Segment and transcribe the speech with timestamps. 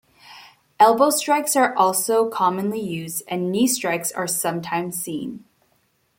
[0.79, 5.45] Elbow strikes are also commonly used, and knee strikes are sometimes seen.